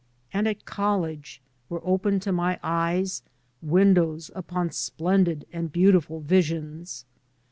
And 0.33 0.47
at 0.47 0.65
college 0.65 1.43
were 1.69 1.85
opened 1.85 2.23
to 2.23 2.31
my 2.31 2.59
eyes 2.63 3.21
windows 3.61 4.31
upon 4.33 4.71
splendid 4.71 5.45
and 5.53 5.71
beautiful 5.71 6.21
visions. 6.21 7.05